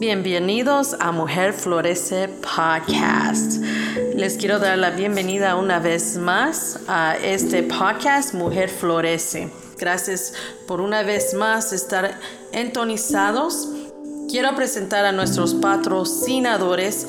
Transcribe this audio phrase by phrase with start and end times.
[0.00, 3.60] Bienvenidos a Mujer Florece Podcast.
[4.14, 9.50] Les quiero dar la bienvenida una vez más a este podcast Mujer Florece.
[9.76, 10.34] Gracias
[10.68, 12.20] por una vez más estar
[12.52, 13.68] entonizados.
[14.30, 17.08] Quiero presentar a nuestros patrocinadores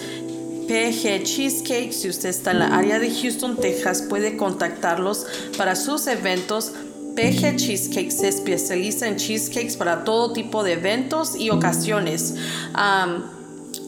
[0.67, 1.93] PG Cheesecake.
[1.93, 5.27] Si usted está en la área de Houston, Texas, puede contactarlos
[5.59, 6.73] para sus eventos
[7.19, 12.35] PG Cheesecake se especializa en cheesecakes para todo tipo de eventos y ocasiones.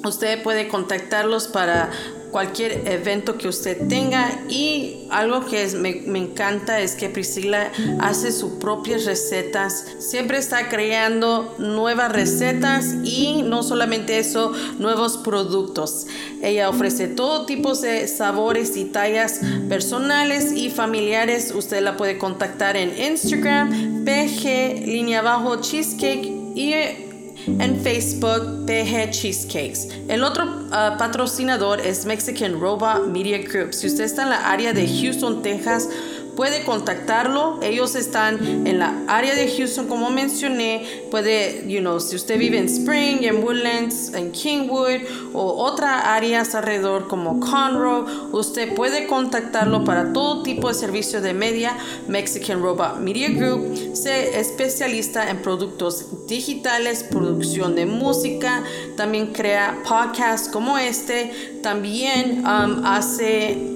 [0.03, 1.91] usted puede contactarlos para
[2.31, 4.29] cualquier evento que usted tenga.
[4.49, 9.85] Y algo que me, me, encanta es que Priscila hace sus propias recetas.
[9.99, 16.07] Siempre está creando nuevas recetas y no solamente eso nuevos productos.
[16.41, 21.51] Ella ofrece todo tipo de sabores y tallas personales y familiares.
[21.53, 27.10] Usted la puede contactar en Instagram pg línea abajo cheesecake y
[27.47, 29.87] en Facebook PG Cheesecakes.
[30.07, 33.73] El otro uh, patrocinador es Mexican Robot Media Group.
[33.73, 35.89] Si usted está en la área de Houston, Texas,
[36.35, 37.59] puede contactarlo.
[37.61, 41.05] Ellos están en la área de Houston, como mencioné.
[41.09, 45.01] Puede, you know, si usted vive en Spring, en Woodlands, en Kingwood
[45.33, 51.33] o otras áreas alrededor como Conroe, usted puede contactarlo para todo tipo de servicio de
[51.33, 51.77] media.
[52.07, 58.63] Mexican Robot Media Group se especializa en productos digitales, producción de música,
[58.95, 63.70] también crea podcasts como este, también um, hace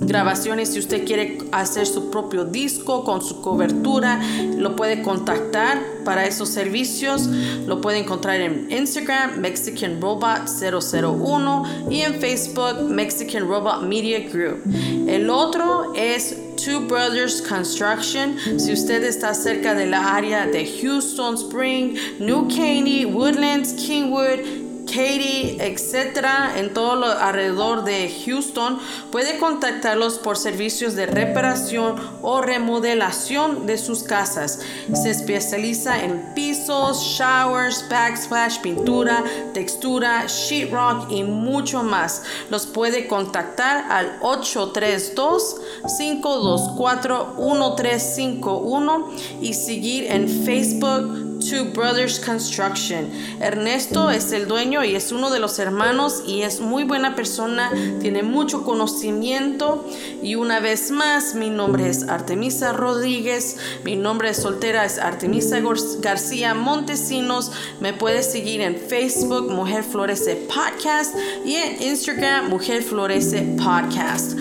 [0.00, 0.70] grabaciones.
[0.70, 4.20] Si usted quiere hacer su propio disco con su cobertura,
[4.56, 7.26] lo puede contactar para esos servicios.
[7.66, 14.62] Lo puede encontrar en Instagram, Mexican Robot 001 y en Facebook, Mexican Robot Media Group.
[15.06, 18.36] El otro es Two Brothers Construction.
[18.58, 25.56] Si usted está cerca de la área de Houston Spring, New Caney, Woodlands, Kingwood, Katy,
[25.60, 28.78] etcétera, en todo lo alrededor de Houston,
[29.10, 34.60] puede contactarlos por servicios de reparación o remodelación de sus casas.
[34.94, 42.22] Se especializa en pisos, showers, backsplash, pintura, textura, sheetrock y mucho más.
[42.50, 45.56] Los puede contactar al 832
[45.98, 53.10] 524 1351 y seguir en Facebook Two Brothers Construction.
[53.40, 57.70] Ernesto es el dueño y es uno de los hermanos y es muy buena persona,
[58.00, 59.84] tiene mucho conocimiento
[60.22, 65.60] y una vez más mi nombre es Artemisa Rodríguez, mi nombre de soltera es Artemisa
[66.00, 73.42] García Montesinos, me puede seguir en Facebook Mujer Florece Podcast y en Instagram Mujer Florece
[73.62, 74.38] Podcast.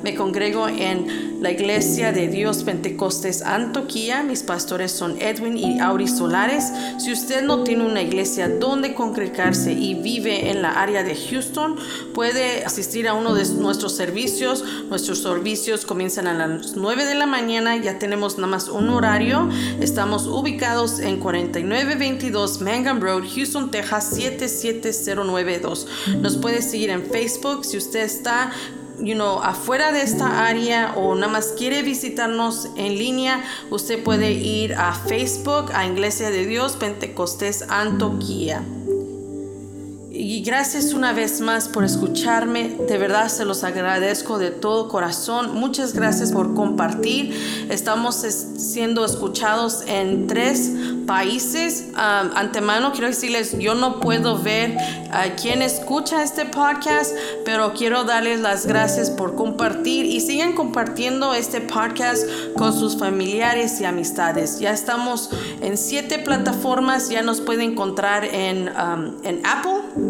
[0.03, 4.23] Me congrego en la iglesia de Dios Pentecostés Antoquía.
[4.23, 6.71] Mis pastores son Edwin y Auri Solares.
[6.97, 11.77] Si usted no tiene una iglesia donde congregarse y vive en la área de Houston,
[12.13, 14.63] puede asistir a uno de nuestros servicios.
[14.89, 19.49] Nuestros servicios comienzan a las 9 de la mañana, ya tenemos nada más un horario.
[19.79, 25.87] Estamos ubicados en 4922 Mangum Road, Houston, Texas 77092.
[26.21, 28.51] Nos puede seguir en Facebook si usted está
[29.01, 34.31] you know, afuera de esta área o nada más quiere visitarnos en línea, usted puede
[34.31, 38.63] ir a Facebook, a Iglesia de Dios Pentecostés Antoquía.
[40.21, 42.75] Y gracias una vez más por escucharme.
[42.89, 45.53] De verdad se los agradezco de todo corazón.
[45.53, 47.33] Muchas gracias por compartir.
[47.69, 50.73] Estamos siendo escuchados en tres
[51.07, 51.85] países.
[51.95, 54.77] antemano quiero decirles, yo no puedo ver
[55.09, 57.15] a quién escucha este podcast,
[57.45, 62.25] pero quiero darles las gracias por compartir y sigan compartiendo este podcast
[62.57, 64.59] con sus familiares y amistades.
[64.59, 65.29] Ya estamos
[65.61, 68.69] en siete plataformas, ya nos pueden encontrar en,
[69.23, 70.08] en Apple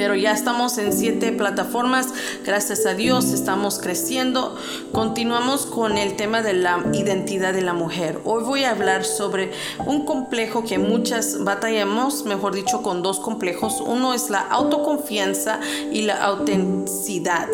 [0.00, 2.08] pero ya estamos en siete plataformas.
[2.46, 4.56] Gracias a Dios estamos creciendo.
[4.92, 8.18] Continuamos con el tema de la identidad de la mujer.
[8.24, 9.52] Hoy voy a hablar sobre
[9.84, 13.82] un complejo que muchas batallamos, mejor dicho, con dos complejos.
[13.86, 15.60] Uno es la autoconfianza
[15.92, 17.48] y la autenticidad.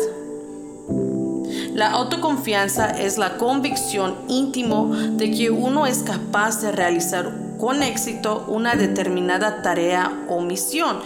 [1.73, 7.29] La autoconfianza es la convicción íntimo de que uno es capaz de realizar
[7.59, 10.99] con éxito una determinada tarea o misión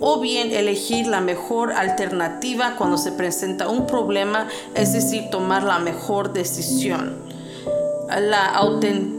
[0.00, 5.78] o bien elegir la mejor alternativa cuando se presenta un problema, es decir, tomar la
[5.78, 7.16] mejor decisión.
[8.08, 9.18] La autenticidad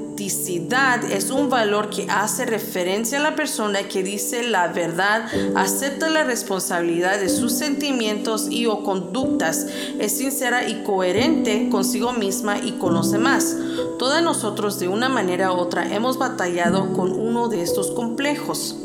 [1.03, 6.23] es un valor que hace referencia a la persona que dice la verdad, acepta la
[6.23, 9.67] responsabilidad de sus sentimientos y o conductas,
[9.99, 13.55] es sincera y coherente consigo misma y conoce más.
[13.97, 18.75] Todos nosotros de una manera u otra hemos batallado con uno de estos complejos.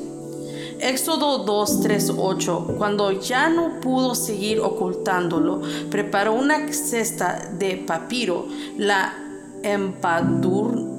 [0.85, 2.75] Éxodo 2, 3, 8.
[2.77, 8.45] Cuando ya no pudo seguir ocultándolo, preparó una cesta de papiro,
[8.77, 9.15] la
[9.63, 10.93] empadurnó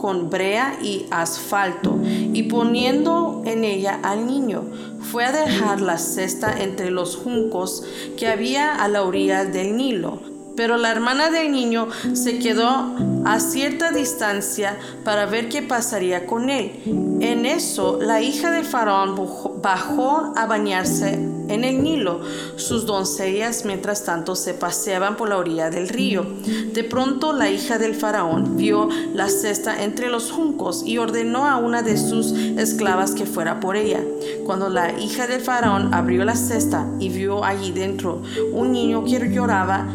[0.00, 4.62] con brea y asfalto y poniendo en ella al niño,
[5.00, 7.82] fue a dejar la cesta entre los juncos
[8.16, 12.94] que había a la orilla del Nilo pero la hermana del niño se quedó
[13.24, 16.72] a cierta distancia para ver qué pasaría con él.
[17.20, 19.14] En eso, la hija de Faraón
[19.62, 21.18] bajó a bañarse
[21.50, 22.20] en el Nilo.
[22.56, 26.24] Sus doncellas, mientras tanto, se paseaban por la orilla del río.
[26.72, 31.56] De pronto, la hija del Faraón vio la cesta entre los juncos y ordenó a
[31.56, 34.00] una de sus esclavas que fuera por ella.
[34.44, 38.22] Cuando la hija del Faraón abrió la cesta y vio allí dentro
[38.52, 39.88] un niño que lloraba,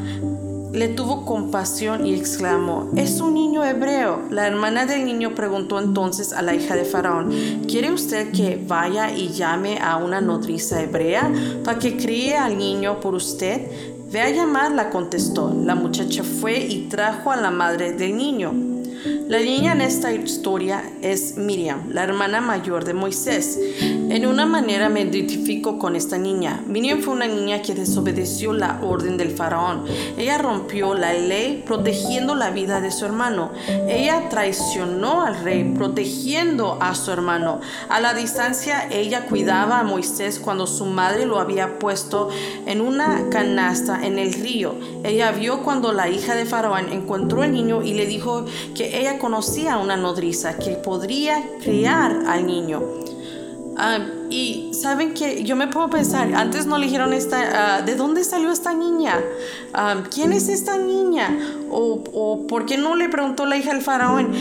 [0.75, 4.23] le tuvo compasión y exclamó, es un niño hebreo.
[4.29, 7.31] La hermana del niño preguntó entonces a la hija de Faraón,
[7.67, 11.31] ¿quiere usted que vaya y llame a una nodriza hebrea
[11.63, 13.71] para que críe al niño por usted?
[14.11, 15.55] Ve a llamarla, contestó.
[15.63, 18.74] La muchacha fue y trajo a la madre del niño.
[19.05, 23.59] La niña en esta historia es Miriam, la hermana mayor de Moisés.
[23.81, 26.63] En una manera me identifico con esta niña.
[26.65, 29.85] Miriam fue una niña que desobedeció la orden del faraón.
[30.17, 33.51] Ella rompió la ley protegiendo la vida de su hermano.
[33.87, 37.61] Ella traicionó al rey protegiendo a su hermano.
[37.89, 42.29] A la distancia ella cuidaba a Moisés cuando su madre lo había puesto
[42.65, 44.75] en una canasta en el río.
[45.03, 49.19] Ella vio cuando la hija de faraón encontró al niño y le dijo que ella
[49.19, 52.81] conocía una nodriza que podría criar al niño.
[53.77, 53.99] Ah,
[54.29, 58.23] y saben que yo me puedo pensar, antes no le dijeron esta, ah, ¿de dónde
[58.23, 59.21] salió esta niña?
[59.73, 61.37] Ah, ¿Quién es esta niña?
[61.69, 64.33] O, o, por qué no le preguntó la hija del faraón?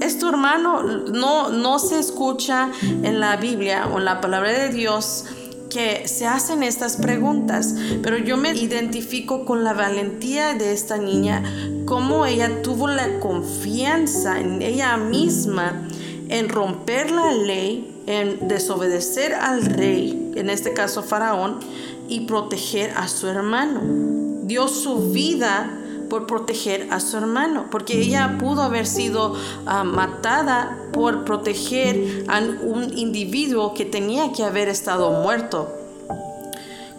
[0.00, 0.82] ¿Es tu hermano?
[0.82, 5.26] No, no se escucha en la Biblia o en la palabra de Dios
[5.70, 11.42] que se hacen estas preguntas, pero yo me identifico con la valentía de esta niña,
[11.86, 15.88] cómo ella tuvo la confianza en ella misma
[16.28, 21.58] en romper la ley, en desobedecer al rey, en este caso Faraón,
[22.08, 23.80] y proteger a su hermano.
[24.44, 25.76] Dio su vida
[26.10, 29.34] por proteger a su hermano, porque ella pudo haber sido
[29.64, 35.74] ah, matada por proteger a un individuo que tenía que haber estado muerto.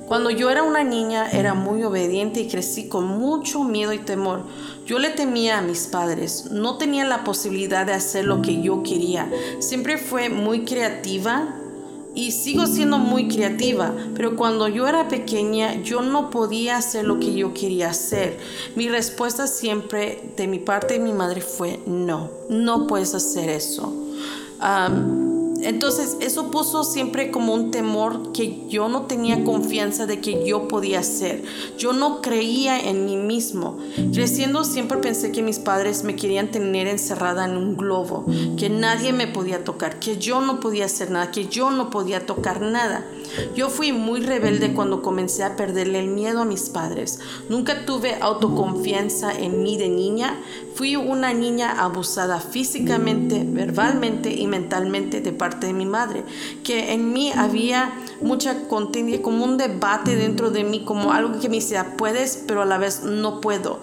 [0.07, 4.41] Cuando yo era una niña era muy obediente y crecí con mucho miedo y temor.
[4.85, 8.83] Yo le temía a mis padres, no tenía la posibilidad de hacer lo que yo
[8.83, 9.31] quería.
[9.59, 11.55] Siempre fue muy creativa
[12.13, 17.19] y sigo siendo muy creativa, pero cuando yo era pequeña yo no podía hacer lo
[17.19, 18.37] que yo quería hacer.
[18.75, 23.93] Mi respuesta siempre de mi parte de mi madre fue no, no puedes hacer eso.
[25.63, 30.67] Entonces eso puso siempre como un temor que yo no tenía confianza de que yo
[30.67, 31.43] podía hacer.
[31.77, 33.77] Yo no creía en mí mismo.
[34.13, 38.25] Creciendo siempre pensé que mis padres me querían tener encerrada en un globo,
[38.57, 42.25] que nadie me podía tocar, que yo no podía hacer nada, que yo no podía
[42.25, 43.05] tocar nada.
[43.55, 47.19] Yo fui muy rebelde cuando comencé a perderle el miedo a mis padres.
[47.49, 50.37] Nunca tuve autoconfianza en mí de niña.
[50.75, 56.23] Fui una niña abusada físicamente, verbalmente y mentalmente de parte de mi madre.
[56.63, 61.49] Que en mí había mucha contienda, como un debate dentro de mí, como algo que
[61.49, 63.79] me decía, puedes, pero a la vez no puedo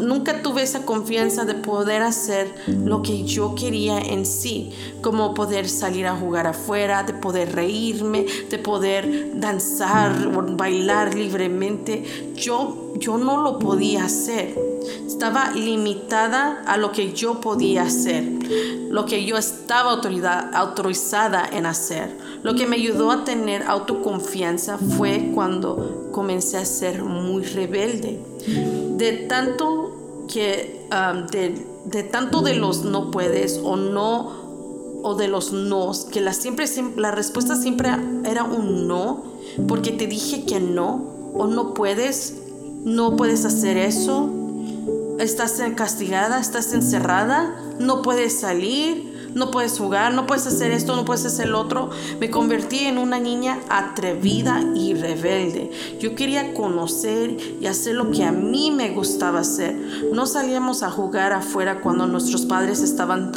[0.00, 4.70] nunca tuve esa confianza de poder hacer lo que yo quería en sí,
[5.02, 12.32] como poder salir a jugar afuera, de poder reírme, de poder danzar o bailar libremente.
[12.34, 14.58] Yo, yo no lo podía hacer.
[15.06, 18.24] Estaba limitada a lo que yo podía hacer,
[18.88, 20.00] lo que yo estaba
[20.54, 22.16] autorizada en hacer.
[22.42, 28.20] Lo que me ayudó a tener autoconfianza fue cuando comencé a ser muy rebelde
[28.98, 34.48] de tanto que um, de, tanto de los no puedes o no
[35.02, 37.90] o de los nos que la siempre la respuesta siempre
[38.24, 39.22] era un no
[39.68, 41.02] porque te dije que no
[41.34, 42.34] o no puedes
[42.84, 44.30] no puedes hacer eso
[45.18, 51.04] estás castigada estás encerrada no puedes salir no puedes jugar, no puedes hacer esto, no
[51.04, 51.90] puedes hacer lo otro.
[52.20, 55.70] Me convertí en una niña atrevida y rebelde.
[56.00, 59.76] Yo quería conocer y hacer lo que a mí me gustaba hacer.
[60.12, 63.32] No salíamos a jugar afuera cuando nuestros padres estaban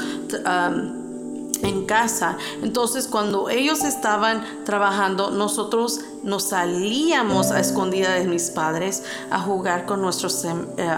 [1.61, 2.37] en casa.
[2.61, 9.85] Entonces cuando ellos estaban trabajando, nosotros nos salíamos a escondida de mis padres a jugar
[9.85, 10.89] con nuestros em, eh,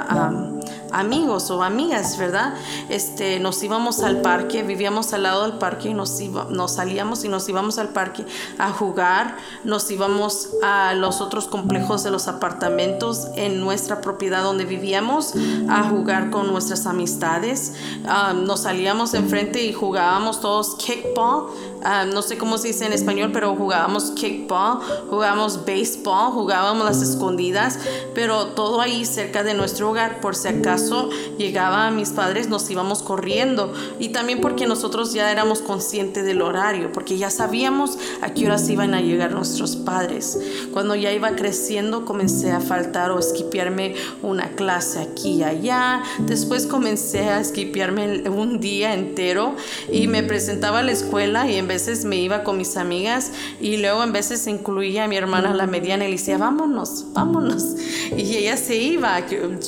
[0.93, 2.53] amigos o amigas, ¿verdad?
[2.89, 6.19] Este, nos íbamos al parque, vivíamos al lado del parque y nos,
[6.49, 8.25] nos salíamos y nos íbamos al parque
[8.57, 14.65] a jugar, nos íbamos a los otros complejos de los apartamentos en nuestra propiedad donde
[14.65, 15.33] vivíamos
[15.69, 17.73] a jugar con nuestras amistades,
[18.05, 21.47] ah, nos salíamos enfrente y jugábamos todos kickball,
[21.83, 27.01] ah, no sé cómo se dice en español, pero jugábamos kickball, jugábamos baseball, jugábamos las
[27.01, 27.79] escondidas,
[28.13, 32.69] pero todo ahí cerca de nuestro hogar por si acaso llegaba a mis padres, nos
[32.69, 33.73] íbamos corriendo.
[33.99, 38.69] Y también porque nosotros ya éramos conscientes del horario, porque ya sabíamos a qué horas
[38.69, 40.39] iban a llegar nuestros padres.
[40.71, 46.03] Cuando ya iba creciendo, comencé a faltar o esquipearme una clase aquí y allá.
[46.19, 49.55] Después comencé a esquipearme un día entero
[49.91, 53.77] y me presentaba a la escuela y en veces me iba con mis amigas y
[53.77, 57.63] luego en veces incluía a mi hermana la mediana y le decía, vámonos, vámonos.
[58.15, 59.19] Y ella se iba.
[59.27, 59.59] Yo,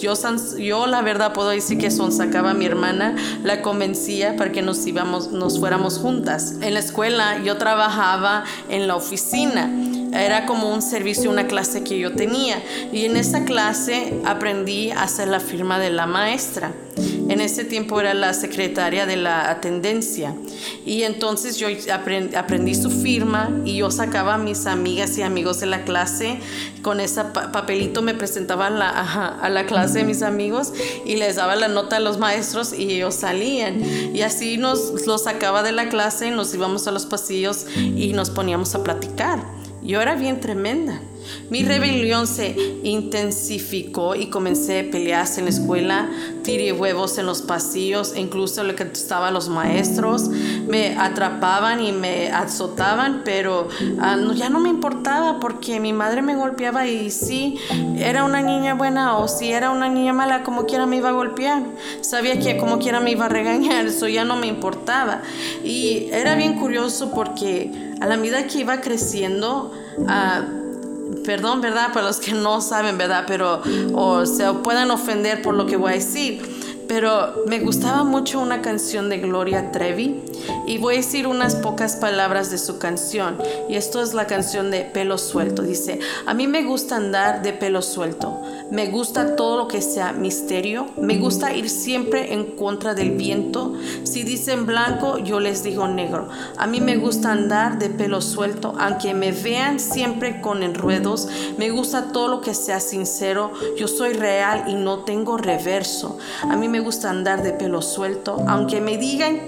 [0.59, 4.61] yo la verdad puedo decir que son sacaba a mi hermana, la convencía para que
[4.61, 6.55] nos íbamos, nos fuéramos juntas.
[6.61, 9.71] En la escuela yo trabajaba en la oficina
[10.23, 12.61] era como un servicio, una clase que yo tenía.
[12.91, 16.71] Y en esa clase aprendí a hacer la firma de la maestra.
[17.27, 20.35] En ese tiempo era la secretaria de la atendencia.
[20.85, 25.65] Y entonces yo aprendí, su firma y yo sacaba a mis amigas y amigos de
[25.65, 26.39] la clase.
[26.81, 28.89] Con ese papelito me presentaba a la,
[29.41, 30.71] a la clase de mis amigos
[31.05, 33.83] y les daba la nota a los maestros y ellos salían.
[34.15, 38.29] Y así nos los sacaba de la clase, nos íbamos a los pasillos y nos
[38.29, 39.43] poníamos a platicar.
[39.81, 41.01] Yo era bien tremenda.
[41.49, 46.09] Mi rebelión se intensificó y comencé a pelearse en la escuela,
[46.43, 50.29] tiré huevos en los pasillos, incluso lo que estaban los maestros,
[50.67, 53.67] me atrapaban y me azotaban, pero
[53.99, 57.57] ah, ya no me importaba porque mi madre me golpeaba y si
[57.97, 61.13] era una niña buena o si era una niña mala, como quiera me iba a
[61.13, 61.63] golpear.
[62.01, 65.21] Sabía que como quiera me iba a regañar, eso ya no me importaba.
[65.63, 70.64] Y era bien curioso porque a la medida que iba creciendo, uh,
[71.25, 71.93] perdón, ¿verdad?
[71.93, 73.25] Para los que no saben, ¿verdad?
[73.27, 73.61] Pero
[73.93, 76.41] o se puedan ofender por lo que voy a decir
[76.87, 80.21] pero me gustaba mucho una canción de Gloria Trevi
[80.67, 83.37] y voy a decir unas pocas palabras de su canción.
[83.69, 85.61] Y esto es la canción de pelo suelto.
[85.61, 90.11] Dice, a mí me gusta andar de pelo suelto, me gusta todo lo que sea
[90.11, 93.73] misterio, me gusta ir siempre en contra del viento,
[94.03, 98.73] si dicen blanco yo les digo negro, a mí me gusta andar de pelo suelto,
[98.79, 101.27] aunque me vean siempre con enredos,
[101.57, 106.55] me gusta todo lo que sea sincero, yo soy real y no tengo reverso, a
[106.55, 109.39] mí me gusta andar de pelo suelto, aunque me digan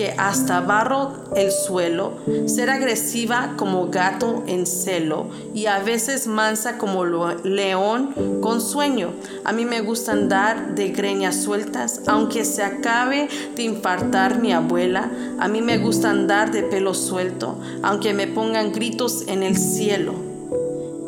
[0.00, 2.14] que hasta barro el suelo,
[2.46, 9.10] ser agresiva como gato en celo y a veces mansa como león con sueño.
[9.44, 15.10] A mí me gusta andar de greñas sueltas, aunque se acabe de infartar mi abuela.
[15.38, 20.14] A mí me gusta andar de pelo suelto, aunque me pongan gritos en el cielo.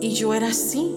[0.02, 0.94] Y yo era así.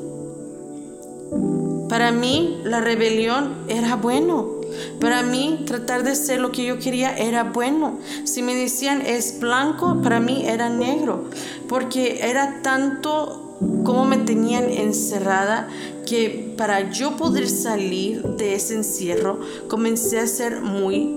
[1.88, 4.55] Para mí la rebelión era bueno.
[5.00, 8.00] Para mí, tratar de ser lo que yo quería era bueno.
[8.24, 11.30] Si me decían es blanco, para mí era negro,
[11.68, 13.42] porque era tanto
[13.84, 15.70] como me tenían encerrada
[16.06, 21.16] que para yo poder salir de ese encierro comencé a ser muy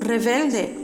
[0.00, 0.76] rebelde.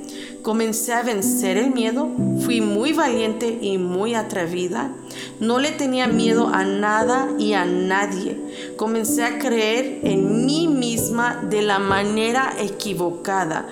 [0.43, 2.09] Comencé a vencer el miedo,
[2.45, 4.95] fui muy valiente y muy atrevida.
[5.41, 8.39] No le tenía miedo a nada y a nadie.
[8.77, 13.67] Comencé a creer en mí misma de la manera equivocada.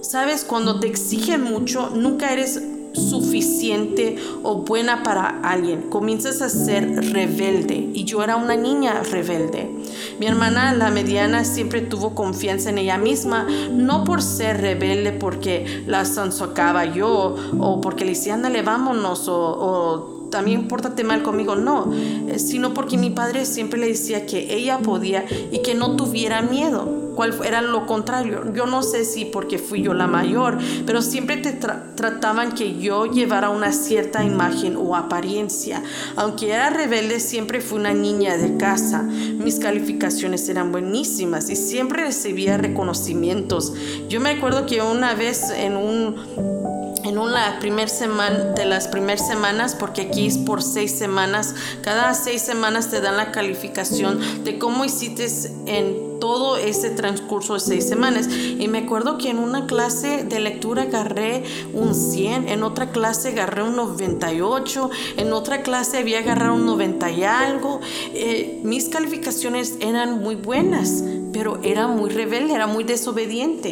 [0.00, 2.60] Sabes, cuando te exigen mucho, nunca eres
[2.94, 5.82] suficiente o buena para alguien.
[5.82, 9.70] Comienzas a ser rebelde y yo era una niña rebelde.
[10.18, 15.84] Mi hermana, la mediana, siempre tuvo confianza en ella misma, no por ser rebelde porque
[15.86, 21.92] la sonsocaba yo o porque le decía, vámonos o también pórtate mal conmigo, no,
[22.26, 26.42] eh, sino porque mi padre siempre le decía que ella podía y que no tuviera
[26.42, 27.00] miedo.
[27.14, 28.54] cuál era lo contrario.
[28.54, 33.04] Yo no sé si porque fui yo la mayor, pero siempre te trataban que yo
[33.04, 35.82] llevara una cierta imagen o apariencia.
[36.16, 39.02] Aunque era rebelde, siempre fui una niña de casa.
[39.02, 43.74] Mis calificaciones eran buenísimas y siempre recibía reconocimientos.
[44.08, 46.61] Yo me acuerdo que una vez en un
[47.04, 51.54] en una primer semana de las primeras semanas porque aquí es por seis semanas.
[51.82, 55.26] Cada seis semanas te dan la calificación de cómo hiciste
[55.66, 58.28] en todo ese transcurso de seis semanas.
[58.28, 61.42] Y me acuerdo que en una clase de lectura agarré
[61.72, 67.10] un 100 en otra clase agarré un 98 en otra clase había agarrado un 90
[67.10, 67.80] y algo.
[68.14, 73.70] Eh, mis calificaciones eran muy buenas pero era muy rebelde, era muy desobediente.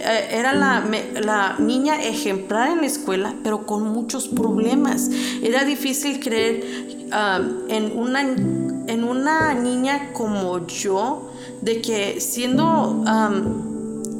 [0.00, 0.84] Eh, era la,
[1.20, 5.10] la, niña ejemplar en la escuela, pero con muchos problemas.
[5.42, 6.64] Era difícil creer
[7.06, 11.30] um, en, una, en una niña como yo,
[11.60, 13.04] de que siendo...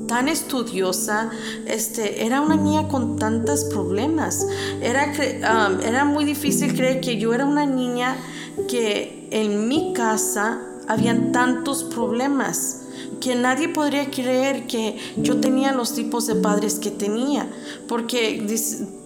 [0.09, 1.31] Tan estudiosa,
[1.65, 4.47] este, era una niña con tantos problemas.
[4.83, 8.19] Era, era muy difícil creer que yo era una niña
[8.69, 10.61] que en mi casa
[10.93, 12.83] habían tantos problemas
[13.21, 17.49] que nadie podría creer que yo tenía los tipos de padres que tenía,
[17.89, 18.45] porque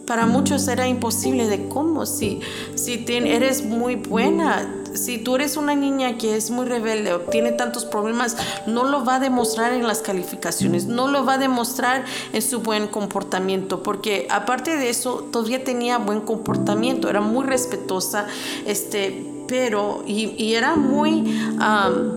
[0.07, 2.41] para muchos era imposible de cómo, si,
[2.75, 7.53] si eres muy buena, si tú eres una niña que es muy rebelde o tiene
[7.53, 12.05] tantos problemas, no lo va a demostrar en las calificaciones, no lo va a demostrar
[12.33, 18.27] en su buen comportamiento, porque aparte de eso, todavía tenía buen comportamiento, era muy respetuosa,
[18.65, 21.25] este, pero, y, era muy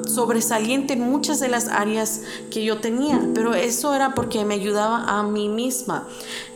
[0.07, 2.21] sobresaliente en muchas de las áreas
[2.51, 6.07] que yo tenía, pero eso era porque me ayudaba a mí misma.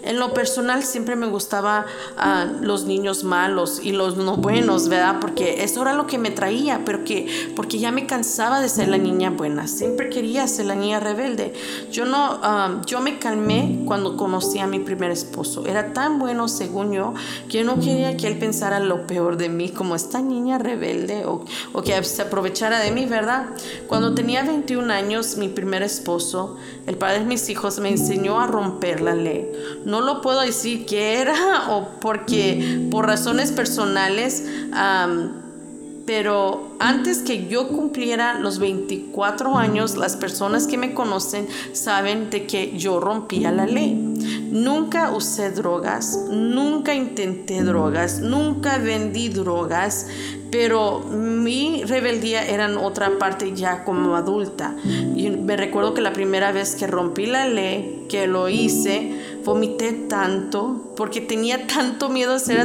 [0.03, 1.85] En lo personal siempre me gustaba
[2.17, 5.17] a los niños malos y los no buenos, ¿verdad?
[5.21, 8.89] Porque eso era lo que me traía, pero que porque ya me cansaba de ser
[8.89, 11.53] la niña buena, siempre quería ser la niña rebelde.
[11.89, 15.65] Yo no, yo me calmé cuando conocí a mi primer esposo.
[15.65, 17.13] Era tan bueno, según yo,
[17.47, 21.25] que yo no quería que él pensara lo peor de mí, como esta niña rebelde
[21.25, 21.45] o,
[21.83, 23.47] que se aprovechara de mí, ¿verdad?
[23.87, 28.47] Cuando tenía 21 años, mi primer esposo, el padre de mis hijos, me enseñó a
[28.47, 29.51] romper la ley
[29.85, 34.45] no lo puedo decir que era o porque por razones personales,
[36.05, 42.45] pero antes que yo cumpliera los 24 años, las personas que me conocen saben de
[42.45, 43.93] que yo rompía la ley.
[44.51, 50.07] Nunca usé drogas, nunca intenté drogas, nunca vendí drogas,
[50.53, 54.75] pero mi rebeldía era en otra parte ya como adulta.
[55.15, 59.13] Y me recuerdo que la primera vez que rompí la ley, que lo hice,
[59.43, 62.59] vomité tanto porque tenía tanto miedo de ser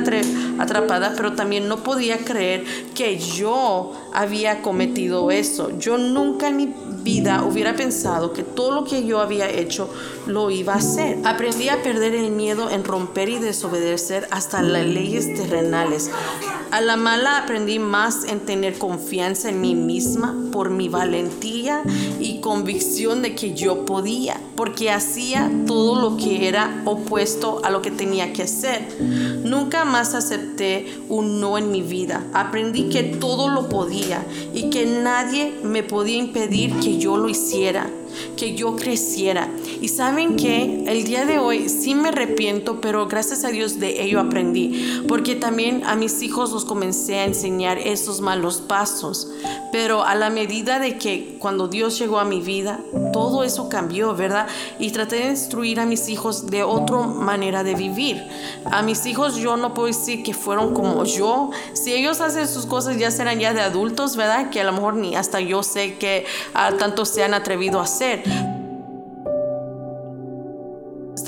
[0.58, 2.62] atrapada, pero también no podía creer
[2.94, 5.78] que yo había cometido eso.
[5.78, 9.88] Yo nunca en mi vida hubiera pensado que todo lo que yo había hecho
[10.28, 11.18] lo iba a hacer.
[11.24, 16.10] Aprendí a perder el miedo en romper y desobedecer hasta las leyes terrenales.
[16.70, 21.82] A la mala aprendí más en tener confianza en mí misma por mi valentía
[22.20, 27.80] y convicción de que yo podía, porque hacía todo lo que era opuesto a lo
[27.80, 28.86] que tenía que hacer.
[29.00, 32.26] Nunca más acepté un no en mi vida.
[32.34, 37.90] Aprendí que todo lo podía y que nadie me podía impedir que yo lo hiciera
[38.36, 39.48] que yo creciera.
[39.80, 44.02] Y saben que el día de hoy sí me arrepiento, pero gracias a Dios de
[44.02, 49.28] ello aprendí, porque también a mis hijos los comencé a enseñar esos malos pasos.
[49.72, 52.80] Pero a la medida de que cuando Dios llegó a mi vida,
[53.12, 54.46] todo eso cambió, ¿verdad?
[54.78, 58.22] Y traté de instruir a mis hijos de otra manera de vivir.
[58.64, 61.50] A mis hijos yo no puedo decir que fueron como yo.
[61.74, 64.50] Si ellos hacen sus cosas ya serán ya de adultos, ¿verdad?
[64.50, 67.84] Que a lo mejor ni hasta yo sé que a tanto se han atrevido a
[67.84, 68.57] hacer said,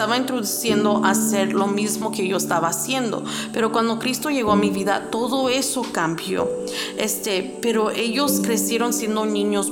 [0.01, 3.23] estaba introduciendo a hacer lo mismo que yo estaba haciendo.
[3.53, 6.49] Pero cuando Cristo llegó a mi vida, todo eso cambió.
[6.97, 9.71] Este, pero ellos crecieron siendo niños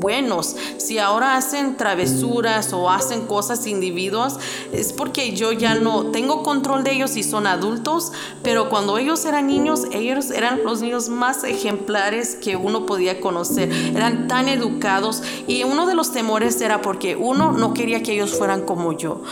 [0.00, 0.56] buenos.
[0.78, 4.38] Si ahora hacen travesuras o hacen cosas individuos,
[4.72, 8.12] es porque yo ya no tengo control de ellos y son adultos,
[8.42, 13.70] pero cuando ellos eran niños, ellos eran los niños más ejemplares que uno podía conocer.
[13.94, 18.36] Eran tan educados y uno de los temores era porque uno no quería que ellos
[18.36, 19.22] fueran como yo.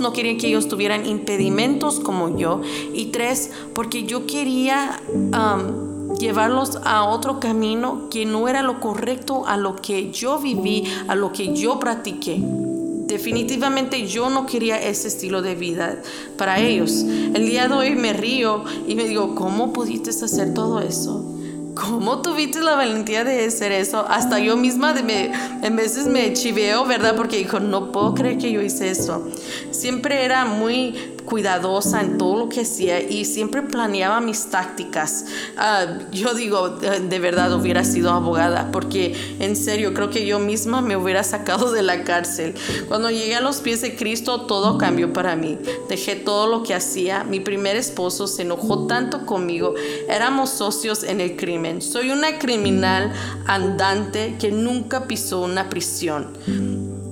[0.00, 2.60] No quería que ellos tuvieran impedimentos como yo.
[2.92, 5.00] Y tres, porque yo quería...
[5.08, 5.86] Um,
[6.18, 11.14] llevarlos a otro camino que no era lo correcto a lo que yo viví, a
[11.14, 12.40] lo que yo practiqué.
[12.40, 16.02] Definitivamente yo no quería ese estilo de vida
[16.36, 17.02] para ellos.
[17.02, 21.35] El día de hoy me río y me digo, ¿cómo pudiste hacer todo eso?
[21.76, 24.04] ¿Cómo tuviste la valentía de hacer eso?
[24.08, 25.30] Hasta yo misma me,
[25.62, 27.14] en veces me chiveo, ¿verdad?
[27.14, 29.28] Porque dijo, no puedo creer que yo hice eso.
[29.70, 35.26] Siempre era muy cuidadosa en todo lo que hacía y siempre planeaba mis tácticas.
[35.56, 40.80] Ah, yo digo, de verdad hubiera sido abogada, porque en serio creo que yo misma
[40.80, 42.54] me hubiera sacado de la cárcel.
[42.88, 45.58] Cuando llegué a los pies de Cristo, todo cambió para mí.
[45.88, 47.24] Dejé todo lo que hacía.
[47.24, 49.74] Mi primer esposo se enojó tanto conmigo.
[50.08, 51.82] Éramos socios en el crimen.
[51.82, 53.12] Soy una criminal
[53.46, 56.32] andante que nunca pisó una prisión.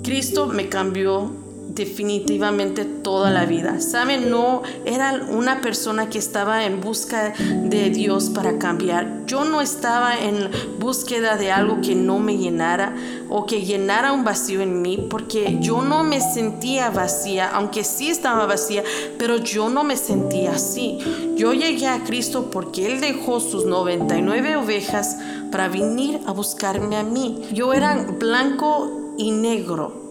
[0.03, 1.43] Cristo me cambió
[1.74, 3.80] definitivamente toda la vida.
[3.80, 9.26] Saben, no era una persona que estaba en busca de Dios para cambiar.
[9.26, 12.94] Yo no estaba en búsqueda de algo que no me llenara
[13.28, 18.08] o que llenara un vacío en mí, porque yo no me sentía vacía, aunque sí
[18.08, 18.84] estaba vacía,
[19.18, 20.98] pero yo no me sentía así.
[21.37, 25.18] Yo llegué a Cristo porque Él dejó sus 99 ovejas
[25.50, 27.42] para venir a buscarme a mí.
[27.52, 30.03] Yo era blanco y negro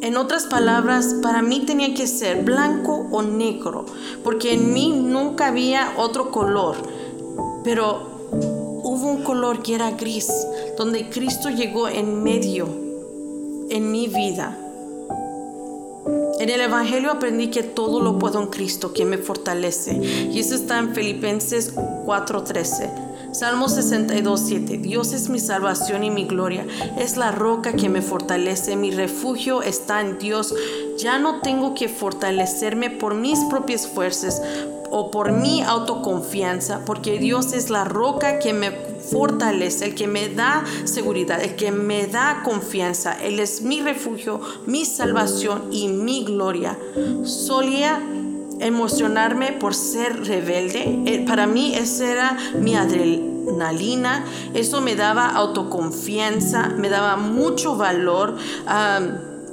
[0.00, 3.84] en otras palabras, para mí tenía que ser blanco o negro,
[4.22, 6.76] porque en mí nunca había otro color,
[7.64, 8.18] pero
[8.84, 10.28] hubo un color que era gris,
[10.76, 12.68] donde Cristo llegó en medio,
[13.70, 14.56] en mi vida.
[16.38, 20.00] En el Evangelio aprendí que todo lo puedo en Cristo, que me fortalece.
[20.32, 23.07] Y eso está en Filipenses 4:13.
[23.32, 24.78] Salmo 62, 7.
[24.78, 26.66] Dios es mi salvación y mi gloria.
[26.98, 28.74] Es la roca que me fortalece.
[28.74, 30.54] Mi refugio está en Dios.
[30.98, 34.42] Ya no tengo que fortalecerme por mis propias fuerzas
[34.90, 40.28] o por mi autoconfianza, porque Dios es la roca que me fortalece, el que me
[40.28, 43.12] da seguridad, el que me da confianza.
[43.22, 46.78] Él es mi refugio, mi salvación y mi gloria.
[47.24, 48.00] Solía
[48.60, 51.02] emocionarme por ser rebelde.
[51.06, 54.24] Eh, para mí esa era mi adrenalina.
[54.54, 58.36] Eso me daba autoconfianza, me daba mucho valor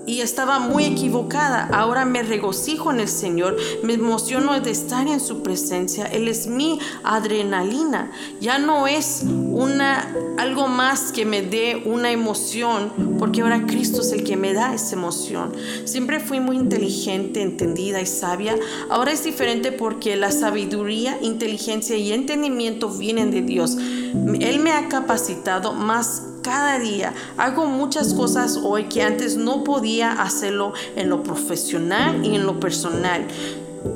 [0.06, 1.70] y estaba muy equivocada.
[1.74, 6.06] Ahora me regocijo en el Señor, me emociono de estar en su presencia.
[6.06, 8.12] Él es mi adrenalina.
[8.40, 14.12] Ya no es una algo más que me dé una emoción, porque ahora Cristo es
[14.12, 15.54] el que me da esa emoción.
[15.86, 18.56] Siempre fui muy inteligente, entendida y sabia.
[18.90, 23.78] Ahora es diferente porque la sabiduría, inteligencia y entendimiento vienen de Dios.
[23.78, 27.12] Él me ha capacitado más cada día.
[27.38, 32.60] Hago muchas cosas hoy que antes no podía hacerlo en lo profesional y en lo
[32.60, 33.26] personal.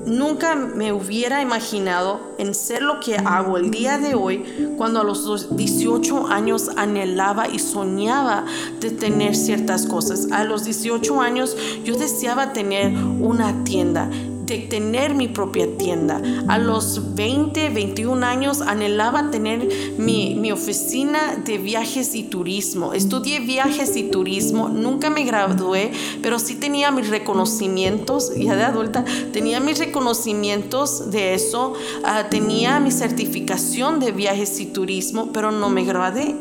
[0.05, 5.03] Nunca me hubiera imaginado en ser lo que hago el día de hoy cuando a
[5.03, 8.45] los 18 años anhelaba y soñaba
[8.79, 10.31] de tener ciertas cosas.
[10.31, 14.09] A los 18 años yo deseaba tener una tienda
[14.49, 16.21] de tener mi propia tienda.
[16.47, 22.93] A los 20, 21 años anhelaba tener mi, mi oficina de viajes y turismo.
[22.93, 25.91] Estudié viajes y turismo, nunca me gradué,
[26.23, 32.79] pero sí tenía mis reconocimientos, ya de adulta, tenía mis reconocimientos de eso, ah, tenía
[32.79, 36.35] mi certificación de viajes y turismo, pero no me gradué.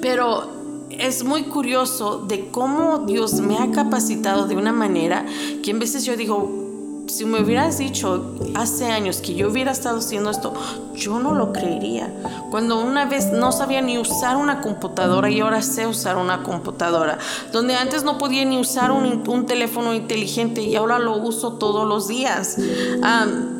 [0.00, 0.54] Pero
[0.90, 5.26] es muy curioso de cómo Dios me ha capacitado de una manera
[5.64, 6.65] que en veces yo digo,
[7.06, 10.54] si me hubieras dicho hace años que yo hubiera estado haciendo esto,
[10.94, 12.10] yo no lo creería.
[12.50, 17.18] Cuando una vez no sabía ni usar una computadora y ahora sé usar una computadora.
[17.52, 22.08] Donde antes no podía ni usar un, teléfono inteligente y ahora lo uso todos los
[22.08, 22.56] días.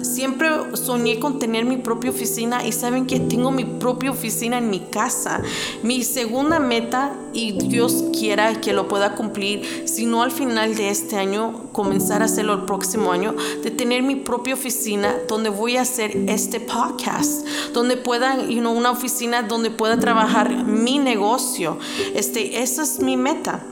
[0.06, 4.70] Siempre soñé con tener mi propia oficina y saben que tengo mi propia oficina en
[4.70, 5.42] mi casa.
[5.82, 10.88] Mi segunda meta, y Dios quiera que lo pueda cumplir, si no al final de
[10.88, 15.76] este año, comenzar a hacerlo el próximo año, de tener mi propia oficina donde voy
[15.76, 21.78] a hacer este podcast, donde pueda, you una oficina donde pueda trabajar mi negocio.
[22.14, 23.64] Este, esa es mi meta.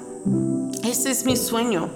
[0.95, 1.91] Ese es mi sueño.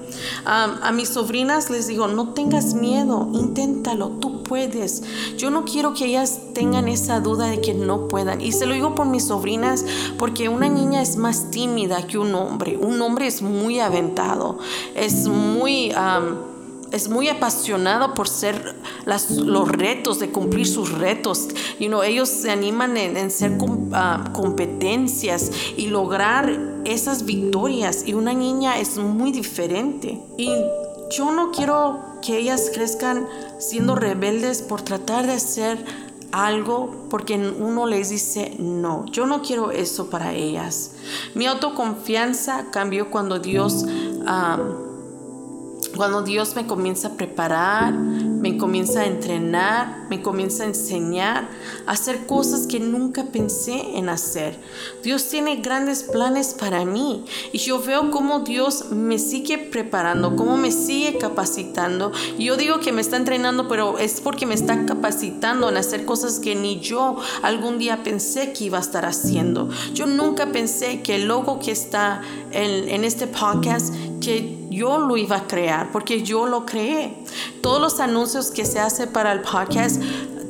[0.44, 5.04] a mis sobrinas les digo, no tengas miedo, inténtalo, tú puedes.
[5.36, 8.40] Yo no quiero que ellas tengan esa duda de que no puedan.
[8.40, 9.84] Y se lo digo por mis sobrinas,
[10.18, 12.76] porque una niña es más tímida que un hombre.
[12.76, 14.58] Un hombre es muy aventado,
[14.96, 15.92] es muy
[16.90, 21.48] es muy apasionado por ser los retos, de cumplir sus retos.
[21.78, 23.58] You know, ellos se animan en, ser
[23.92, 28.04] ah, competencias y lograr esas victorias.
[28.06, 30.20] Y una niña es muy diferente.
[30.36, 30.50] Y
[31.10, 33.26] yo no quiero que ellas crezcan
[33.58, 35.84] siendo rebeldes por tratar de hacer
[36.32, 39.06] algo porque uno les dice no.
[39.06, 40.92] Yo no quiero eso para ellas.
[41.34, 43.86] Mi autoconfianza cambió cuando Dios...
[45.96, 51.48] Cuando Dios me comienza a preparar, me comienza a entrenar, me comienza a enseñar
[51.86, 54.58] a hacer cosas que nunca pensé en hacer.
[55.02, 60.56] Dios tiene grandes planes para mí y yo veo cómo Dios me sigue preparando, cómo
[60.56, 62.12] me sigue capacitando.
[62.38, 66.38] Yo digo que me está entrenando, pero es porque me está capacitando en hacer cosas
[66.38, 69.68] que ni yo algún día pensé que iba a estar haciendo.
[69.94, 75.16] Yo nunca pensé que el logo que está en, en este podcast, que yo lo
[75.16, 77.16] iba a crear, porque yo lo creé.
[77.62, 79.97] Todos los anuncios que se hace para el podcast,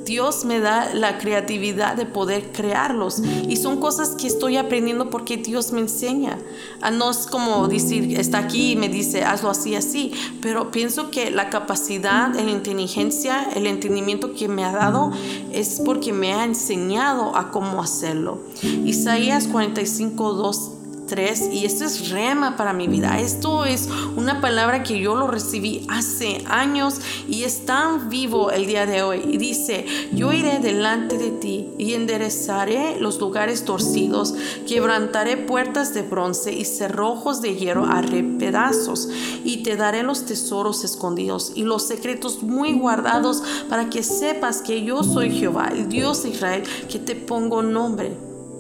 [0.09, 3.21] Dios me da la creatividad de poder crearlos.
[3.47, 6.39] Y son cosas que estoy aprendiendo porque Dios me enseña.
[6.81, 10.13] Ah, no es como decir, está aquí y me dice, hazlo así, así.
[10.41, 15.13] Pero pienso que la capacidad, la inteligencia, el entendimiento que me ha dado
[15.53, 18.41] es porque me ha enseñado a cómo hacerlo.
[18.63, 20.71] Isaías 45, 2
[21.11, 23.19] y esto es rema para mi vida.
[23.19, 28.67] Esto es una palabra que yo lo recibí hace años y es tan vivo el
[28.67, 29.23] día de hoy.
[29.27, 34.35] Y dice, yo iré delante de ti y enderezaré los lugares torcidos,
[34.67, 39.09] quebrantaré puertas de bronce y cerrojos de hierro haré pedazos
[39.45, 44.85] y te daré los tesoros escondidos y los secretos muy guardados para que sepas que
[44.85, 48.15] yo soy Jehová, el Dios de Israel, que te pongo nombre.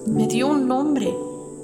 [0.06, 1.14] Me dio un nombre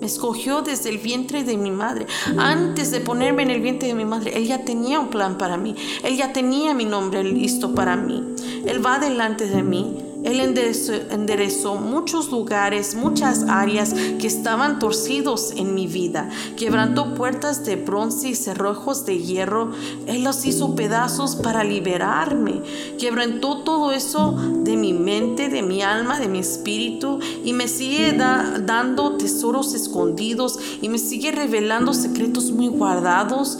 [0.04, 2.06] me escogió desde el vientre de mi madre.
[2.36, 5.56] Antes de ponerme en el vientre de mi madre, Él ya tenía un plan para
[5.56, 5.74] mí.
[6.02, 8.22] Él ya tenía mi nombre listo para mí.
[8.66, 15.74] Él va delante de mí él enderezó, muchos lugares, muchas áreas que estaban torcidos en
[15.74, 16.30] mi vida.
[16.56, 19.72] Quebrantó puertas de bronce y cerrojos de hierro.
[20.06, 22.62] Él los hizo pedazos para liberarme.
[22.98, 24.32] Quebrantó todo eso
[24.62, 30.58] de mi mente, de mi alma, de mi espíritu y me sigue dando tesoros escondidos
[30.80, 33.58] y me sigue revelando secretos muy guardados.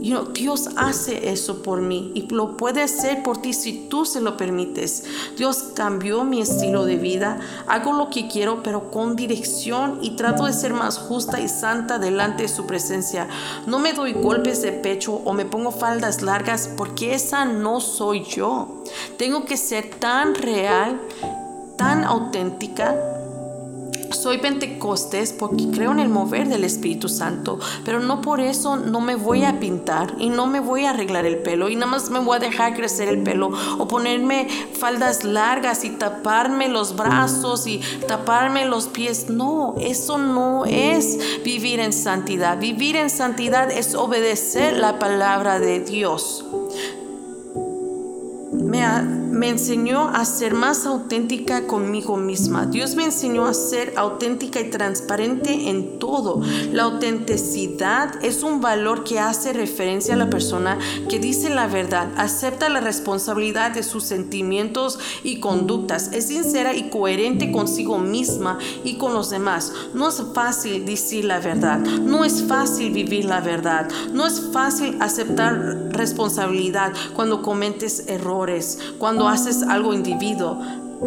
[0.00, 4.38] Dios hace eso por mí y lo puede hacer por ti si tú se lo
[4.38, 5.04] permites.
[5.36, 10.46] Dios cambió mi estilo de vida, hago lo que quiero pero con dirección y trato
[10.46, 13.28] de ser más justa y santa delante de su presencia.
[13.66, 18.24] No me doy golpes de pecho o me pongo faldas largas porque esa no soy
[18.24, 18.82] yo.
[19.18, 20.98] Tengo que ser tan real,
[21.76, 23.19] tan auténtica
[24.10, 29.00] soy pentecostés porque creo en el mover del Espíritu Santo, pero no por eso no
[29.00, 32.10] me voy a pintar y no me voy a arreglar el pelo y nada más
[32.10, 37.66] me voy a dejar crecer el pelo o ponerme faldas largas y taparme los brazos
[37.66, 39.30] y taparme los pies.
[39.30, 42.58] No, eso no es vivir en santidad.
[42.58, 46.44] Vivir en santidad es obedecer la palabra de Dios.
[48.52, 52.66] Me ha, me enseñó a ser más auténtica conmigo misma.
[52.66, 56.42] Dios me enseñó a ser auténtica y transparente en todo.
[56.72, 62.10] La autenticidad es un valor que hace referencia a la persona que dice la verdad,
[62.18, 68.98] acepta la responsabilidad de sus sentimientos y conductas, es sincera y coherente consigo misma y
[68.98, 69.72] con los demás.
[69.94, 74.98] No es fácil decir la verdad, no es fácil vivir la verdad, no es fácil
[75.00, 80.58] aceptar responsabilidad cuando cometes errores, cuando haces algo individuo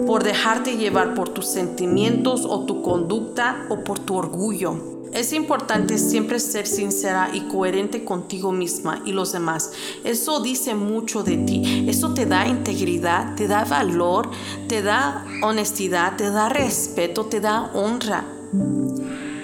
[0.08, 4.94] por dejarte llevar por tus sentimientos o tu conducta o por tu orgullo.
[5.14, 9.72] Es importante siempre ser sincera y coherente contigo misma y los demás.
[10.04, 11.86] Eso dice mucho de ti.
[11.88, 14.32] Eso te da integridad, te da valor,
[14.68, 18.26] te da honestidad, te da respeto, te da honra.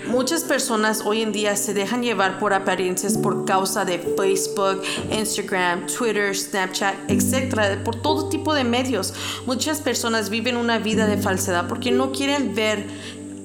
[0.10, 5.86] Muchas personas hoy en día se dejan llevar por apariencias por causa de Facebook, Instagram,
[5.86, 7.84] Twitter, Snapchat, etc.
[7.84, 9.13] Por todo tipo de medios.
[9.45, 12.88] Muchas personas viven una vida de falsedad porque no quieren ver,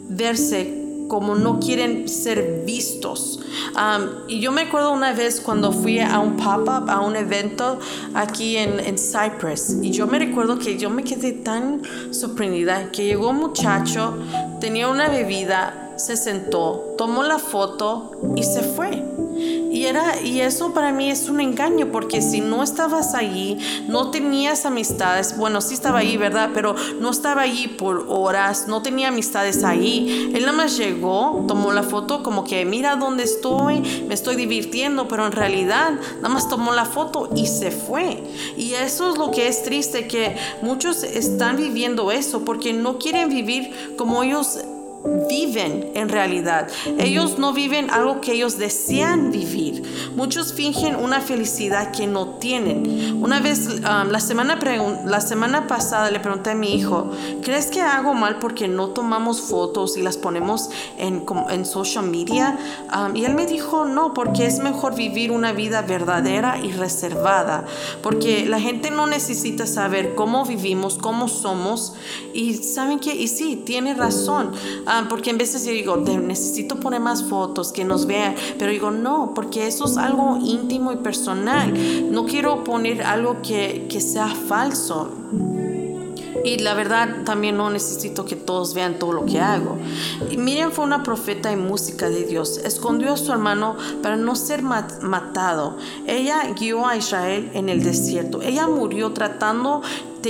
[0.09, 3.40] verse como no quieren ser vistos.
[4.27, 7.79] y yo me acuerdo una vez cuando fui a un pop-up, a un evento
[8.14, 13.05] aquí en, en, Cyprus, y yo me recuerdo que yo me quedé tan sorprendida que
[13.05, 14.16] llegó un muchacho,
[14.61, 19.02] tenía una bebida, se sentó, tomó la foto y se fue.
[19.37, 24.12] Y, era, y eso para mí es un engaño, porque si no estabas allí, no
[24.12, 26.50] tenías amistades, bueno, sí estaba ahí, ¿verdad?
[26.54, 30.30] Pero no estaba allí por horas, no tenía amistades ahí.
[30.33, 35.09] Él nada más llegó, tomó la foto como que mira dónde estoy, me estoy divirtiendo,
[35.09, 38.22] pero en realidad nada más tomó la foto y se fue.
[38.57, 43.28] Y eso es lo que es triste, que muchos están viviendo eso porque no quieren
[43.28, 44.61] vivir como ellos
[45.29, 46.69] viven en realidad.
[46.99, 49.83] Ellos no viven algo que ellos desean vivir.
[50.14, 53.22] Muchos fingen una felicidad que no tienen.
[53.22, 54.59] Una vez, um, la, semana
[55.05, 57.11] la semana pasada le pregunté a mi hijo,
[57.42, 62.59] ¿crees que hago mal porque no tomamos fotos y las ponemos en, en social media?
[62.94, 67.64] Um, y él me dijo, no, porque es mejor vivir una vida verdadera y reservada.
[68.03, 71.94] Porque la gente no necesita saber cómo vivimos, cómo somos.
[72.33, 74.53] Y saben que, y sí, tiene razón.
[74.87, 78.35] Um, porque en veces yo digo, necesito poner más fotos, que nos vean.
[78.59, 81.73] Pero digo, no, porque eso es algo íntimo y personal.
[82.11, 85.11] No quiero poner algo que, que sea falso.
[86.45, 89.79] Y la verdad también no necesito que todos vean todo lo que hago.
[90.31, 92.59] Y Miriam fue una profeta y música de Dios.
[92.59, 95.79] Escondió a su hermano para no ser matado.
[96.07, 98.43] Ella guió a Israel en el desierto.
[98.43, 99.81] Ella murió tratando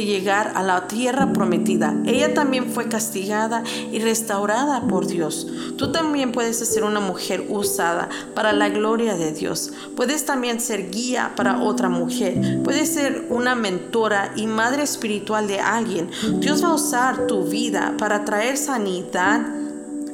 [0.02, 1.94] llegar a la tierra prometida.
[2.06, 5.46] Ella también fue castigada y restaurada por Dios.
[5.76, 9.72] Tú también puedes ser una mujer usada para la gloria de Dios.
[9.96, 12.62] Puedes también ser guía para otra mujer.
[12.62, 16.10] Puedes ser una mentora y madre espiritual de alguien.
[16.40, 19.42] Dios va a usar tu vida para traer sanidad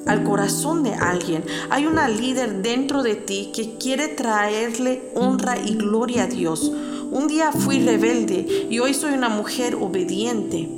[0.07, 1.45] al corazón de alguien.
[1.71, 6.73] Hay una líder dentro de ti que quiere traerle honra y gloria a Dios.
[7.11, 10.69] Un día fui rebelde y hoy soy una mujer obediente.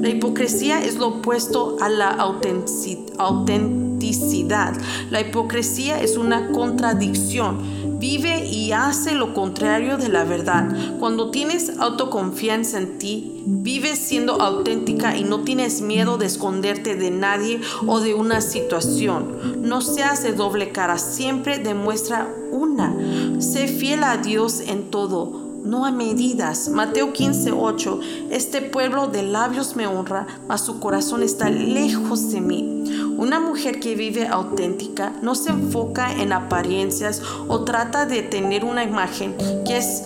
[0.00, 4.74] La hipocresía es lo opuesto a la autenticidad.
[5.10, 8.00] La hipocresía es una contradicción.
[8.00, 10.98] Vive y hace lo contrario de la verdad.
[10.98, 17.12] Cuando tienes autoconfianza en ti, vives siendo auténtica y no tienes miedo de esconderte de
[17.12, 19.62] nadie o de una situación.
[19.62, 22.92] No seas de doble cara, siempre demuestra una.
[23.38, 26.68] Sé fiel a Dios en todo no a medidas.
[26.68, 28.00] Mateo 15, 8.
[28.30, 32.84] Este pueblo de labios me honra, mas su corazón está lejos de mí.
[33.16, 38.84] Una mujer que vive auténtica no se enfoca en apariencias o trata de tener una
[38.84, 40.04] imagen que es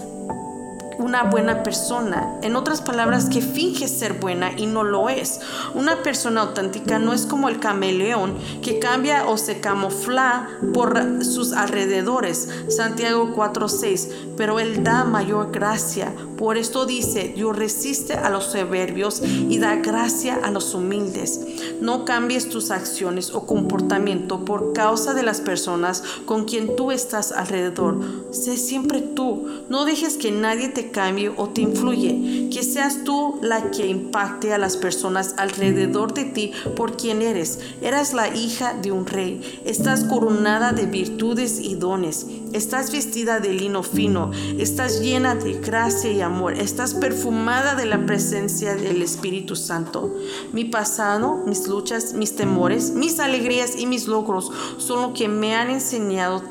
[0.98, 2.38] una buena persona.
[2.42, 5.40] En otras palabras, que finge ser buena y no lo es.
[5.74, 11.52] Una persona auténtica no es como el camaleón que cambia o se camufla por sus
[11.52, 12.48] alrededores.
[12.68, 14.08] Santiago 4:6.
[14.36, 16.12] Pero Él da mayor gracia.
[16.36, 21.40] Por esto dice, Dios resiste a los soberbios y da gracia a los humildes.
[21.80, 27.32] No cambies tus acciones o comportamiento por causa de las personas con quien tú estás
[27.32, 27.98] alrededor.
[28.30, 29.48] Sé siempre tú.
[29.68, 32.48] No dejes que nadie te cambie o te influye.
[32.50, 37.60] Que seas tú la que impacte a las personas alrededor de ti por quien eres.
[37.80, 39.60] Eres la hija de un rey.
[39.64, 42.26] Estás coronada de virtudes y dones.
[42.52, 44.30] Estás vestida de lino fino.
[44.58, 46.54] Estás llena de gracia y amor.
[46.54, 50.14] Estás perfumada de la presencia del Espíritu Santo.
[50.52, 55.54] Mi pasado, mis luchas, mis temores, mis alegrías y mis logros son lo que me
[55.54, 56.42] han enseñado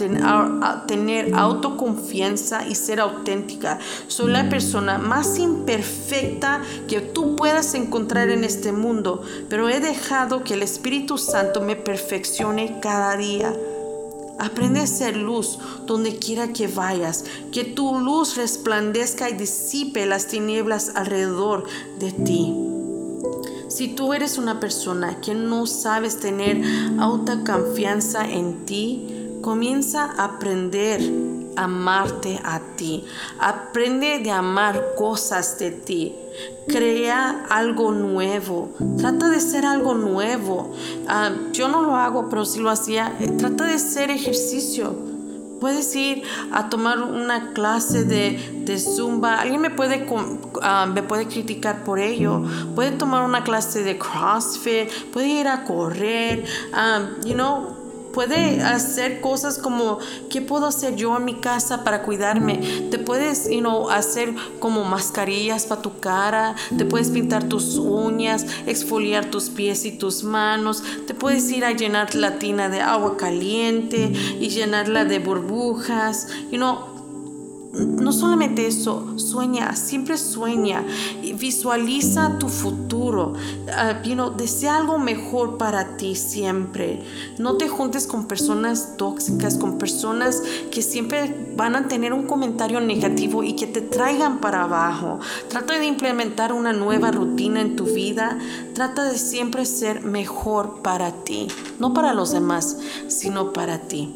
[0.62, 3.80] a tener autoconfianza y ser auténtica.
[4.08, 10.44] Soy la persona más imperfecta que tú puedas encontrar en este mundo, pero he dejado
[10.44, 13.54] que el Espíritu Santo me perfeccione cada día.
[14.39, 20.28] Aprende a ser luz donde quiera que vayas, que tu luz resplandezca y disipe las
[20.28, 21.63] tinieblas alrededor
[22.00, 22.54] de ti.
[23.67, 26.62] Si tú eres una persona que no sabes tener
[27.00, 29.08] alta confianza en ti,
[29.41, 31.02] comienza a aprender
[31.56, 33.04] a amarte a ti.
[33.39, 36.15] Aprende de amar cosas de ti.
[36.67, 38.69] Crea algo nuevo.
[38.97, 40.73] Trata de ser algo nuevo.
[41.08, 44.95] Ah, yo no lo hago, pero si lo hacía, eh, trata de ser ejercicio.
[45.60, 49.39] Puedes ir a tomar una clase de, de zumba.
[49.39, 50.06] Alguien me puede,
[50.62, 52.43] ah, me puede criticar por ello.
[52.76, 54.89] Puede tomar una clase de CrossFit.
[55.12, 56.45] Puede ir a correr.
[56.73, 57.77] Um, you know,
[58.18, 60.00] puede hacer cosas como
[60.32, 62.88] qué puedo hacer yo en mi casa para cuidarme.
[62.90, 68.48] Te puedes you know, hacer como mascarillas para tu cara, te puedes pintar tus uñas,
[68.66, 73.18] exfoliar tus pies y tus manos, te puedes ir a llenar la tina de agua
[73.18, 76.97] caliente y llenarla de burbujas, you know,
[77.80, 80.84] no solamente eso, sueña, siempre sueña,
[81.36, 87.04] visualiza tu futuro, uh, desea algo mejor para ti siempre.
[87.38, 92.80] No te juntes con personas tóxicas, con personas que siempre van a tener un comentario
[92.80, 95.20] negativo y que te traigan para abajo.
[95.50, 98.38] Trata de implementar una nueva rutina en tu vida.
[98.74, 101.48] Trata de siempre ser mejor para ti,
[101.80, 104.13] no para los demás, sino para ti.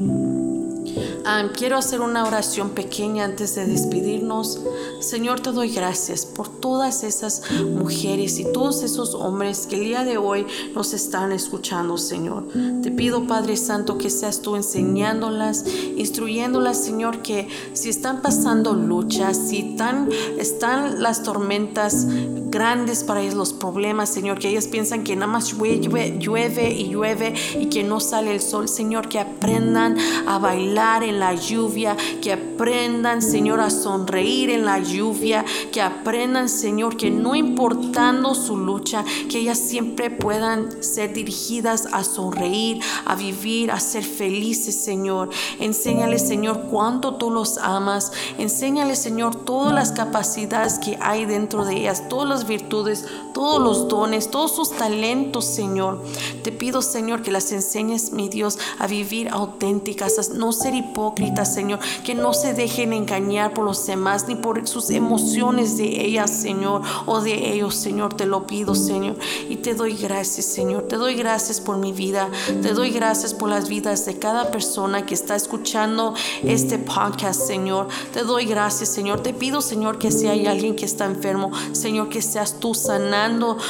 [1.56, 4.60] Quiero hacer una oración pequeña antes de despedirnos.
[5.00, 10.04] Señor, te doy gracias por todas esas mujeres y todos esos hombres que el día
[10.04, 12.48] de hoy nos están escuchando, Señor.
[12.82, 15.66] Te pido, Padre Santo, que seas tú enseñándolas,
[15.98, 22.08] instruyéndolas, Señor, que si están pasando luchas, si están, están las tormentas
[22.52, 27.34] grandes para ellos, los problemas, Señor, que ellas piensan que nada más llueve, y llueve
[27.60, 29.98] y que no sale el sol, Señor, que aprendan
[30.28, 36.50] a bailar en la lluvia, que aprendan, Señor, a sonreír en la lluvia, que aprendan,
[36.50, 43.16] Señor, que no importando su lucha, que ellas siempre puedan ser dirigidas a sonreír, a
[43.16, 45.30] vivir, a ser felices, Señor.
[45.60, 48.12] Enséñales, Señor, cuánto tú los amas.
[48.38, 53.88] Enséñales, Señor, todas las capacidades que hay dentro de ellas, todas las virtudes, todos los
[53.88, 56.04] dones, todos sus talentos, Señor.
[56.44, 61.54] Te pido, Señor, que las enseñes, mi Dios, a vivir auténticas, a no ser hipócritas,
[61.54, 66.32] Señor, que no se dejen engañar por los demás ni por sus emociones de ellas,
[66.32, 68.14] Señor, o de ellos, Señor.
[68.14, 69.18] Te lo pido, Señor.
[69.50, 70.84] Y te doy gracias, Señor.
[70.84, 72.30] Te doy gracias por mi vida.
[72.62, 76.14] Te doy gracias por las vidas de cada persona que está escuchando
[76.44, 77.88] este podcast, Señor.
[78.14, 79.22] Te doy gracias, Señor.
[79.22, 83.21] Te pido, Señor, que si hay alguien que está enfermo, Señor, que seas tú sanando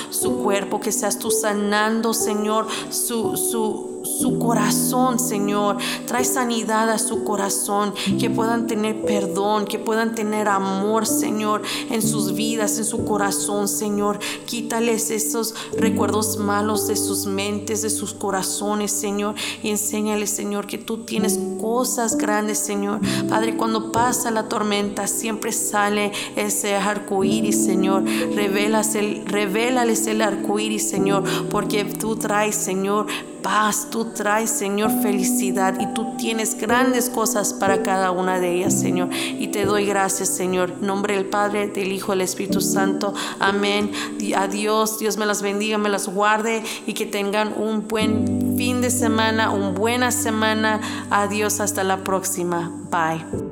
[0.10, 5.78] su cuerpo, que seas tú sanando, Señor, su, su corazón, Señor.
[6.06, 12.02] Trae sanidad a su corazón, que puedan tener perdón, que puedan tener amor, Señor, en
[12.02, 14.20] sus vidas, en su corazón, Señor.
[14.46, 20.78] Quítales esos recuerdos malos de sus mentes, de sus corazones, Señor, y enséñales, Señor, que
[20.78, 23.00] tú tienes cosas grandes, Señor.
[23.30, 28.04] Padre, cuando pasa la tormenta, siempre sale ese arco iris, Señor.
[28.36, 33.08] Revelas el, revélales el arco iris, Señor, porque tú traes, Señor,
[33.42, 38.80] paz, tú traes, Señor, felicidad y tú tienes grandes cosas para cada una de ellas,
[38.80, 39.10] Señor.
[39.12, 40.72] Y te doy gracias, Señor.
[40.80, 43.14] En nombre del Padre, del Hijo, del Espíritu Santo.
[43.40, 43.92] Amén.
[44.36, 45.00] Adiós.
[45.00, 49.52] Dios me las bendiga, me las guarde y que tengan un buen fin de semana,
[49.52, 50.80] una buena semana.
[51.10, 51.60] Adiós.
[51.60, 52.72] Hasta la próxima.
[52.90, 53.51] Bye.